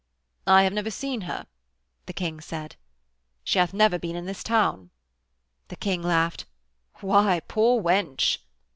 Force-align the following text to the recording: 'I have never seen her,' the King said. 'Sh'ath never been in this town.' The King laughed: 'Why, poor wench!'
'I 0.47 0.63
have 0.63 0.73
never 0.73 0.89
seen 0.89 1.21
her,' 1.29 1.45
the 2.07 2.11
King 2.13 2.41
said. 2.41 2.75
'Sh'ath 3.43 3.71
never 3.71 3.99
been 3.99 4.15
in 4.15 4.25
this 4.25 4.41
town.' 4.41 4.89
The 5.67 5.75
King 5.75 6.01
laughed: 6.01 6.45
'Why, 7.01 7.39
poor 7.41 7.79
wench!' 7.79 8.39